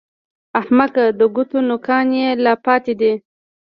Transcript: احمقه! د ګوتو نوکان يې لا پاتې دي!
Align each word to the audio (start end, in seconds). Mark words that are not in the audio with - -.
احمقه! 0.59 1.05
د 1.19 1.21
ګوتو 1.35 1.59
نوکان 1.69 2.07
يې 2.19 2.27
لا 2.43 2.53
پاتې 2.65 2.93
دي! 2.99 3.13